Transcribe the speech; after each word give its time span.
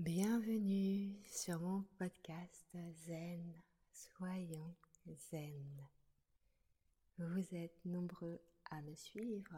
Bienvenue 0.00 1.12
sur 1.26 1.58
mon 1.58 1.82
podcast 1.98 2.68
Zen, 3.04 3.52
soyons 3.92 4.76
zen. 5.28 5.88
Vous 7.18 7.52
êtes 7.52 7.84
nombreux 7.84 8.40
à 8.70 8.80
me 8.82 8.94
suivre, 8.94 9.56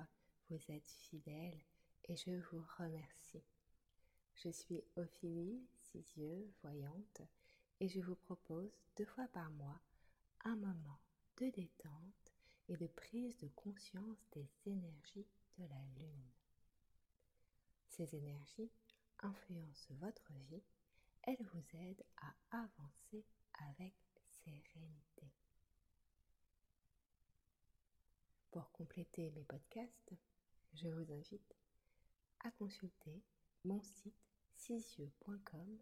vous 0.48 0.58
êtes 0.70 0.88
fidèles 1.10 1.60
et 2.08 2.16
je 2.16 2.30
vous 2.30 2.64
remercie. 2.78 3.44
Je 4.42 4.48
suis 4.48 4.82
Ophélie 4.96 5.60
Sisieux, 5.82 6.50
voyante, 6.62 7.20
et 7.78 7.88
je 7.88 8.00
vous 8.00 8.16
propose 8.16 8.72
deux 8.96 9.04
fois 9.04 9.28
par 9.34 9.50
mois 9.50 9.82
un 10.44 10.56
moment 10.56 11.00
de 11.36 11.50
détente 11.50 12.32
et 12.70 12.78
de 12.78 12.86
prise 12.86 13.36
de 13.36 13.48
conscience 13.48 14.26
des 14.32 14.48
énergies 14.64 15.28
de 15.58 15.64
la 15.64 15.82
Lune. 15.98 16.30
Ces 17.90 18.14
énergies 18.14 18.70
influencent 19.22 19.94
votre 20.00 20.32
vie, 20.50 20.62
elles 21.22 21.46
vous 21.52 21.76
aident 21.76 22.04
à 22.18 22.58
avancer 22.62 23.24
avec 23.70 23.94
sérénité. 24.44 25.30
Pour 28.50 28.70
compléter 28.72 29.30
mes 29.30 29.44
podcasts, 29.44 30.14
je 30.74 30.88
vous 30.88 31.12
invite 31.12 31.56
à 32.40 32.50
consulter 32.52 33.22
mon 33.64 33.82
site 33.82 34.14
sisyeux.com. 34.54 35.78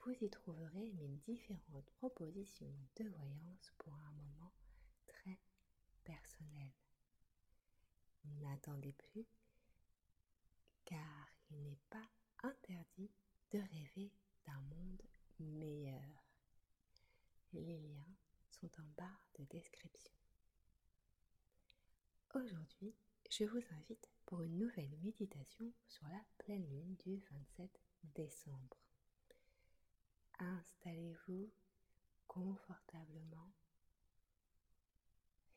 Vous 0.00 0.16
y 0.20 0.30
trouverez 0.30 0.92
mes 0.92 1.08
différentes 1.26 1.90
propositions 1.98 2.72
de 2.96 3.08
voyance 3.08 3.72
pour 3.78 3.92
un 3.94 4.12
moment 4.12 4.52
très 5.06 5.38
personnel. 6.04 6.70
N'attendez 8.40 8.92
plus, 8.92 9.26
car 10.84 11.28
il 11.50 11.62
n'est 11.62 11.80
pas 11.90 12.08
interdit 12.46 13.10
de 13.52 13.58
rêver 13.58 14.12
d'un 14.46 14.60
monde 14.60 15.02
meilleur. 15.40 16.24
Les 17.52 17.78
liens 17.78 18.16
sont 18.50 18.70
en 18.80 18.84
barre 18.96 19.28
de 19.38 19.44
description. 19.44 20.14
Aujourd'hui, 22.34 22.94
je 23.30 23.44
vous 23.44 23.62
invite 23.70 24.08
pour 24.26 24.42
une 24.42 24.58
nouvelle 24.58 24.96
méditation 25.02 25.72
sur 25.88 26.06
la 26.08 26.20
pleine 26.38 26.68
lune 26.68 26.96
du 27.04 27.18
27 27.30 27.80
décembre. 28.14 28.76
Installez-vous 30.38 31.50
confortablement, 32.28 33.50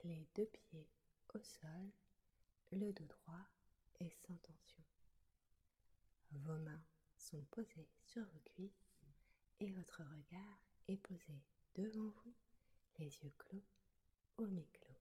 les 0.03 0.25
deux 0.35 0.45
pieds 0.45 0.87
au 1.33 1.39
sol, 1.39 1.91
le 2.71 2.91
dos 2.93 3.05
droit 3.05 3.45
et 3.99 4.09
sans 4.25 4.37
tension. 4.37 4.88
Vos 6.31 6.57
mains 6.57 6.83
sont 7.17 7.41
posées 7.51 7.89
sur 8.01 8.23
vos 8.23 8.39
cuisses 8.45 8.89
et 9.59 9.71
votre 9.71 10.01
regard 10.03 10.59
est 10.87 10.97
posé 10.97 11.41
devant 11.75 12.09
vous, 12.09 12.33
les 12.97 13.05
yeux 13.05 13.33
clos 13.37 13.63
ou 14.37 14.45
mi-clos. 14.45 14.95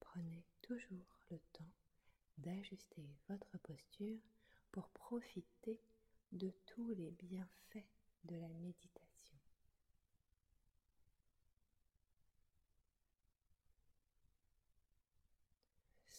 Prenez 0.00 0.44
toujours 0.62 1.24
le 1.30 1.38
temps 1.52 1.72
d'ajuster 2.38 3.08
votre 3.28 3.58
posture 3.58 4.20
pour 4.72 4.88
profiter 4.90 5.80
de 6.32 6.52
tous 6.66 6.90
les 6.90 7.10
bienfaits 7.12 7.86
de 8.24 8.36
la 8.36 8.48
méditation. 8.48 9.17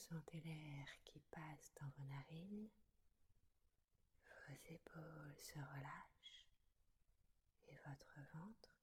Sentez 0.10 0.42
l'air 0.42 0.88
qui 1.06 1.20
passe 1.32 1.72
dans 1.80 1.88
vos 1.98 2.04
narines, 2.06 2.70
vos 4.48 4.56
épaules 4.74 5.36
se 5.38 5.60
relâchent 5.60 6.48
et 7.68 7.76
votre 7.88 8.16
ventre 8.34 8.76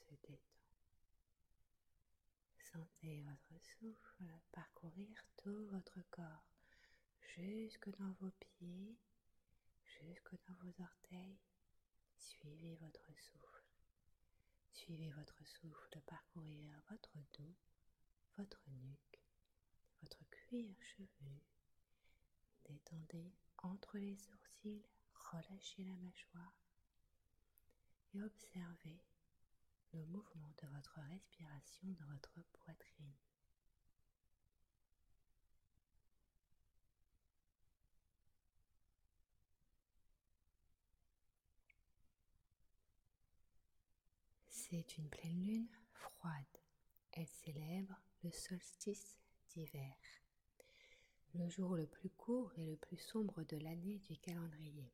se 0.00 0.14
détend. 0.26 0.58
Sentez 2.72 3.22
votre 3.22 3.62
souffle 3.64 4.24
parcourir 4.52 5.24
tout 5.36 5.66
votre 5.68 6.00
corps, 6.10 6.50
jusque 7.36 7.88
dans 7.98 8.12
vos 8.20 8.30
pieds, 8.30 8.98
jusque 9.84 10.34
dans 10.48 10.54
vos 10.64 10.82
orteils. 10.82 11.38
Suivez 12.16 12.76
votre 12.76 13.06
souffle. 13.14 13.64
Suivez 14.72 15.10
votre 15.12 15.44
souffle 15.46 16.00
parcourir 16.06 16.80
votre 16.90 17.16
dos, 17.38 17.54
votre 18.36 18.62
nuque, 18.68 19.20
votre 20.02 20.24
cuir 20.58 20.74
chevelu. 20.80 21.40
Détendez 22.64 23.32
entre 23.58 23.96
les 23.98 24.16
sourcils, 24.16 24.84
relâchez 25.14 25.84
la 25.84 25.96
mâchoire 25.96 26.52
et 28.12 28.22
observez 28.22 29.00
le 29.92 30.04
mouvement 30.06 30.52
de 30.60 30.68
votre 30.74 30.98
respiration 31.10 31.88
dans 31.92 32.06
votre 32.06 32.42
poitrine. 32.52 33.14
C'est 44.48 44.98
une 44.98 45.08
pleine 45.08 45.46
lune 45.46 45.68
froide. 45.92 46.32
Elle 47.12 47.28
célèbre 47.28 47.94
le 48.22 48.30
solstice 48.32 49.18
d'hiver, 49.50 49.96
le 51.34 51.48
jour 51.48 51.76
le 51.76 51.86
plus 51.86 52.10
court 52.10 52.52
et 52.56 52.64
le 52.64 52.76
plus 52.76 52.98
sombre 52.98 53.42
de 53.44 53.56
l'année 53.56 53.98
du 53.98 54.16
calendrier. 54.18 54.92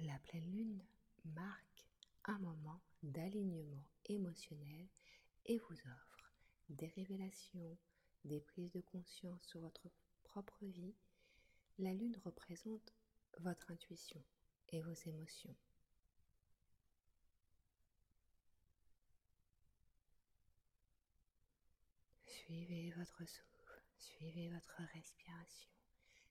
La 0.00 0.18
pleine 0.20 0.50
lune 0.52 0.82
marque 1.24 1.86
un 2.24 2.38
moment 2.38 2.80
d'alignement 3.02 3.84
émotionnel 4.06 4.86
et 5.46 5.58
vous 5.58 5.74
offre 5.74 6.32
des 6.68 6.88
révélations, 6.88 7.76
des 8.24 8.40
prises 8.40 8.72
de 8.72 8.80
conscience 8.80 9.42
sur 9.44 9.60
votre 9.60 9.88
propre 10.24 10.64
vie. 10.66 10.94
La 11.78 11.92
lune 11.92 12.18
représente 12.24 12.92
votre 13.40 13.70
intuition 13.70 14.22
et 14.68 14.80
vos 14.82 14.94
émotions. 15.06 15.54
Suivez 22.48 22.90
votre 22.92 23.26
souffle, 23.26 23.82
suivez 23.98 24.48
votre 24.48 24.80
respiration 24.94 25.68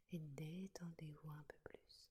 et 0.10 0.18
détendez-vous 0.18 1.30
un 1.30 1.44
peu 1.44 1.58
plus. 1.64 2.10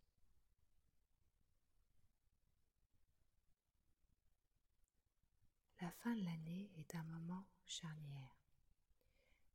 La 5.81 5.91
fin 5.91 6.15
de 6.15 6.25
l'année 6.25 6.71
est 6.77 6.95
un 6.95 7.03
moment 7.03 7.49
charnière. 7.67 8.39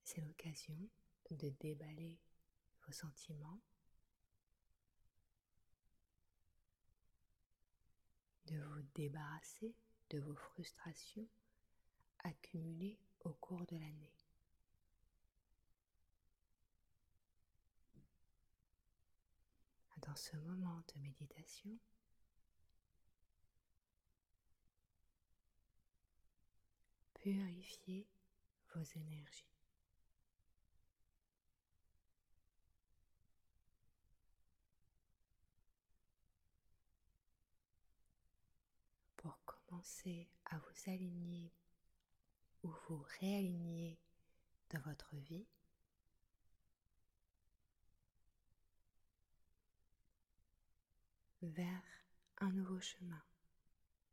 C'est 0.04 0.20
l'occasion 0.20 0.90
de 1.30 1.48
déballer 1.62 2.20
vos 2.86 2.92
sentiments, 2.92 3.62
de 8.48 8.62
vous 8.62 8.84
débarrasser 8.96 9.74
de 10.10 10.20
vos 10.20 10.36
frustrations 10.36 11.30
accumulées 12.26 13.00
au 13.22 13.32
cours 13.32 13.66
de 13.68 13.78
l'année. 13.78 14.12
Dans 20.08 20.16
ce 20.16 20.36
moment 20.38 20.84
de 20.96 21.00
méditation, 21.02 21.78
purifiez 27.14 28.08
vos 28.74 28.82
énergies. 28.96 29.46
Pour 39.18 39.38
commencer 39.46 40.28
à 40.46 40.58
vous 40.58 40.92
aligner 40.92 41.54
ou 42.64 42.70
vous 42.88 43.06
réaligner 43.20 44.00
dans 44.72 44.80
votre 44.82 45.16
vie, 45.16 45.46
vers 51.42 51.84
un 52.40 52.52
nouveau 52.52 52.80
chemin 52.80 53.22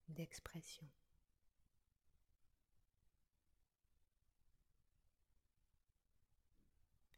d'expression. 0.09 0.87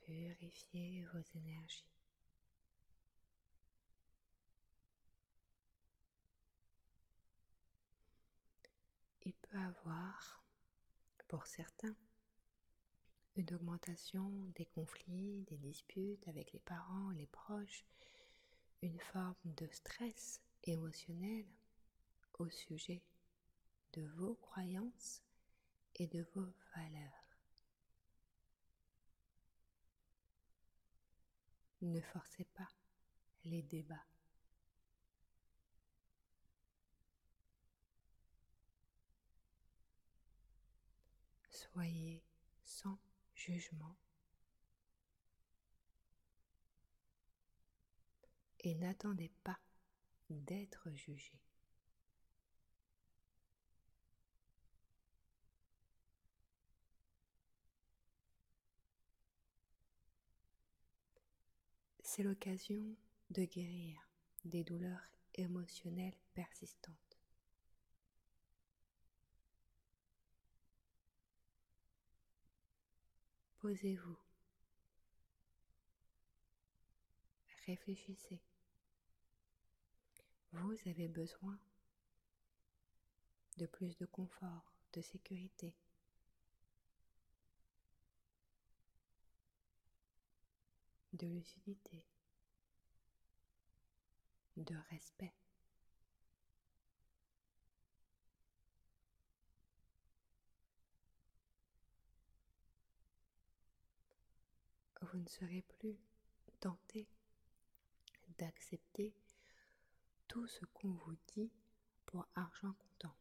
Purifiez 0.01 1.05
vos 1.13 1.39
énergies. 1.39 1.91
il 9.31 9.35
peut 9.35 9.59
avoir, 9.59 10.43
pour 11.29 11.47
certains, 11.47 11.95
une 13.37 13.55
augmentation 13.55 14.29
des 14.57 14.67
conflits, 14.67 15.45
des 15.49 15.57
disputes 15.57 16.27
avec 16.27 16.53
les 16.53 16.59
parents, 16.59 17.11
les 17.11 17.29
proches, 17.29 17.85
une 18.83 18.99
forme 18.99 19.35
de 19.45 19.67
stress 19.73 20.41
émotionnel 20.65 21.47
au 22.39 22.49
sujet 22.49 23.03
de 23.93 24.03
vos 24.17 24.35
croyances 24.37 25.23
et 25.97 26.07
de 26.07 26.27
vos 26.35 26.47
valeurs. 26.75 27.39
Ne 31.83 32.01
forcez 32.01 32.45
pas 32.45 32.69
les 33.45 33.63
débats. 33.63 34.07
Soyez 41.51 42.23
sans 42.63 42.99
jugement 43.35 43.97
et 48.61 48.75
n'attendez 48.75 49.31
pas 49.43 49.59
d'être 50.29 50.91
jugé. 50.93 51.41
C'est 62.03 62.23
l'occasion 62.23 62.97
de 63.31 63.45
guérir 63.45 63.97
des 64.45 64.65
douleurs 64.65 65.11
émotionnelles 65.35 66.19
persistantes. 66.35 66.97
Posez-vous. 73.61 74.17
Réfléchissez. 77.67 78.41
Vous 80.53 80.77
avez 80.87 81.09
besoin 81.09 81.59
de 83.57 83.67
plus 83.67 83.97
de 83.97 84.07
confort, 84.07 84.73
de 84.93 85.01
sécurité. 85.01 85.75
de 91.13 91.27
lucidité, 91.27 92.05
de 94.57 94.75
respect. 94.91 95.35
Vous 105.03 105.19
ne 105.19 105.29
serez 105.29 105.63
plus 105.63 105.99
tenté 106.61 107.09
d'accepter 108.39 109.13
tout 110.31 110.47
ce 110.47 110.65
qu'on 110.67 110.93
vous 110.93 111.17
dit 111.35 111.51
pour 112.07 112.25
argent 112.37 112.73
comptant. 112.75 113.17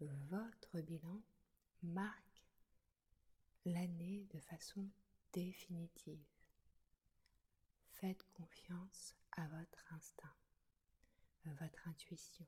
Votre 0.00 0.80
bilan 0.80 1.20
marque 1.82 2.42
l'année 3.66 4.26
de 4.32 4.40
façon 4.40 4.88
définitive. 5.34 6.24
Faites 7.90 8.26
confiance 8.32 9.14
à 9.32 9.46
votre 9.46 9.92
instinct, 9.92 10.34
à 11.44 11.52
votre 11.52 11.86
intuition. 11.86 12.46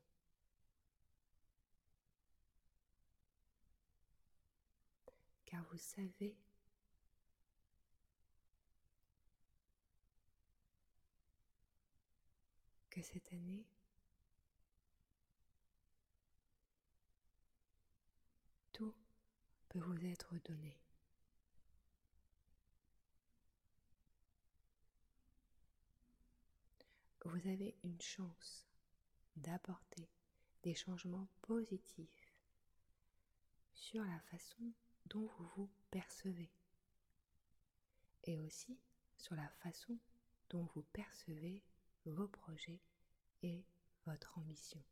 Car 5.45 5.63
vous 5.65 5.77
savez 5.77 6.35
que 12.89 13.01
cette 13.01 13.31
année? 13.33 13.65
Tout 18.71 18.95
peut 19.69 19.79
vous 19.79 20.05
être 20.05 20.35
donné. 20.45 20.79
Vous 27.25 27.47
avez 27.47 27.75
une 27.83 28.01
chance 28.01 28.65
d'apporter 29.35 30.09
des 30.63 30.73
changements 30.73 31.27
positifs 31.41 32.33
sur 33.73 34.03
la 34.03 34.19
façon 34.31 34.73
dont 35.05 35.27
vous 35.37 35.47
vous 35.55 35.69
percevez 35.91 36.51
et 38.23 38.39
aussi 38.39 38.77
sur 39.17 39.35
la 39.35 39.47
façon 39.63 39.97
dont 40.49 40.67
vous 40.73 40.83
percevez 40.93 41.63
vos 42.05 42.27
projets 42.27 42.81
et 43.43 43.63
votre 44.05 44.37
ambition. 44.37 44.83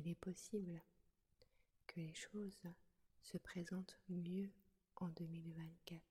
il 0.00 0.08
est 0.08 0.14
possible 0.14 0.82
que 1.86 2.00
les 2.00 2.14
choses 2.14 2.62
se 3.22 3.36
présentent 3.36 3.98
mieux 4.08 4.50
en 4.96 5.08
2024. 5.08 6.02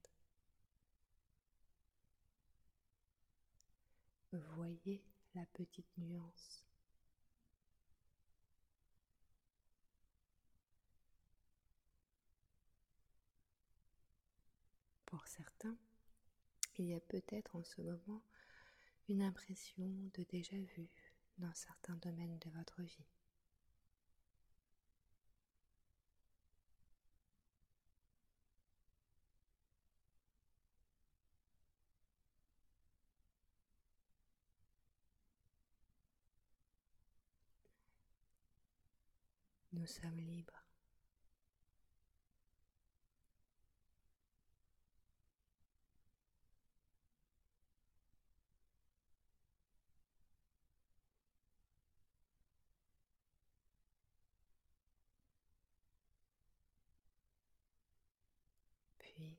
Voyez 4.31 5.01
la 5.33 5.45
petite 5.47 5.97
nuance. 5.97 6.68
Certains, 15.29 15.77
il 16.77 16.85
y 16.85 16.95
a 16.95 16.99
peut-être 16.99 17.55
en 17.55 17.63
ce 17.63 17.81
moment 17.81 18.23
une 19.07 19.21
impression 19.21 19.87
de 20.15 20.23
déjà 20.23 20.57
vu 20.57 20.89
dans 21.37 21.53
certains 21.53 21.95
domaines 21.97 22.39
de 22.39 22.49
votre 22.49 22.81
vie. 22.81 23.05
Nous 39.73 39.85
sommes 39.85 40.17
libres. 40.17 40.58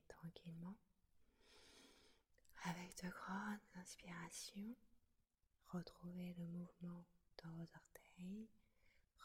Tranquillement, 0.07 0.75
avec 2.63 3.03
de 3.03 3.09
grandes 3.09 3.59
inspirations, 3.75 4.75
retrouvez 5.69 6.35
le 6.37 6.45
mouvement 6.47 7.03
dans 7.43 7.49
vos 7.51 7.67
orteils 7.75 8.47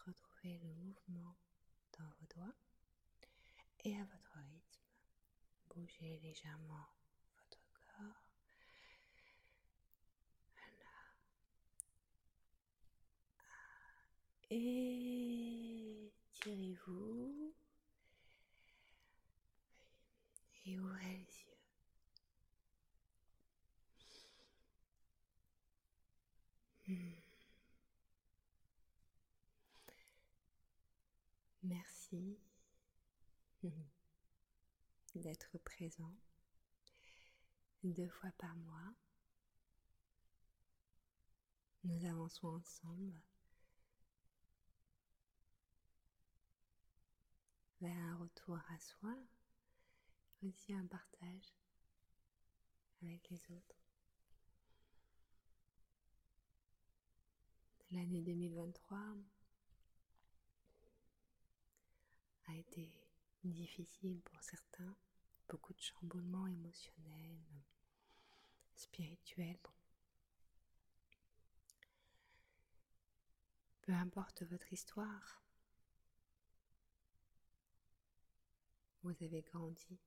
retrouvez 0.07 0.59
le 0.59 0.73
mouvement 0.75 1.37
dans 1.99 2.05
vos 2.05 2.27
doigts 2.35 2.55
et 3.85 3.95
à 3.97 4.05
votre 4.05 4.39
rythme, 4.39 4.81
bougez 5.75 6.19
légèrement 6.23 6.87
votre 7.39 7.59
corps. 7.75 8.23
Et 14.49 16.13
tirez-vous 16.35 17.46
Ouvrez 20.87 21.16
les 21.16 21.45
yeux. 21.45 21.57
Hmm. 26.87 27.21
Merci 31.64 32.38
d'être 35.16 35.59
présent 35.64 36.14
deux 37.83 38.09
fois 38.09 38.31
par 38.38 38.55
mois. 38.57 38.95
Nous 41.83 42.05
avançons 42.05 42.47
ensemble 42.47 43.21
vers 47.81 47.97
un 47.97 48.16
retour 48.19 48.61
à 48.69 48.78
soi 48.78 49.16
aussi 50.43 50.73
un 50.73 50.87
partage 50.87 51.55
avec 53.02 53.28
les 53.31 53.40
autres. 53.50 53.76
L'année 57.93 58.21
2023 58.23 58.99
a 62.49 62.55
été 62.55 62.90
difficile 63.45 64.21
pour 64.23 64.43
certains, 64.43 64.97
beaucoup 65.49 65.73
de 65.73 65.81
chamboulements 65.81 66.47
émotionnels, 66.47 67.38
spirituels. 68.75 69.59
Peu 73.83 73.93
importe 73.93 74.43
votre 74.43 74.73
histoire, 74.73 75.43
vous 79.05 79.14
avez 79.23 79.43
grandi. 79.43 80.00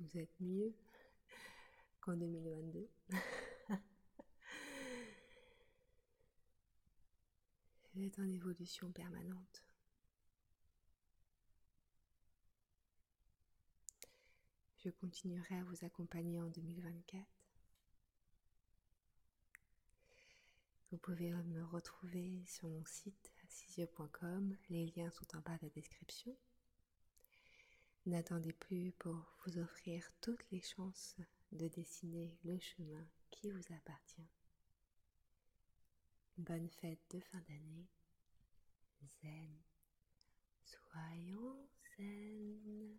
Vous 0.00 0.18
êtes 0.18 0.40
mieux 0.40 0.74
qu'en 2.00 2.16
2022. 2.16 2.88
Vous 7.94 8.02
êtes 8.02 8.18
en 8.18 8.26
évolution 8.26 8.90
permanente. 8.92 9.62
Je 14.78 14.88
continuerai 14.88 15.56
à 15.56 15.64
vous 15.64 15.84
accompagner 15.84 16.40
en 16.40 16.48
2024. 16.48 17.22
Vous 20.90 20.96
pouvez 20.96 21.30
me 21.30 21.62
retrouver 21.66 22.42
sur 22.46 22.68
mon 22.68 22.84
site 22.86 23.30
assisio.com. 23.44 24.56
Les 24.70 24.86
liens 24.96 25.10
sont 25.10 25.36
en 25.36 25.40
bas 25.40 25.58
de 25.58 25.66
la 25.66 25.70
description. 25.70 26.34
N'attendez 28.06 28.52
plus 28.52 28.92
pour 28.92 29.14
vous 29.44 29.58
offrir 29.58 30.10
toutes 30.20 30.50
les 30.50 30.62
chances 30.62 31.16
de 31.52 31.68
dessiner 31.68 32.38
le 32.44 32.58
chemin 32.58 33.06
qui 33.30 33.50
vous 33.50 33.74
appartient. 33.74 34.28
Bonne 36.38 36.68
fête 36.70 37.04
de 37.10 37.20
fin 37.20 37.40
d'année. 37.48 37.86
Zen. 39.22 39.58
Soyons 40.64 41.68
zen. 41.96 42.98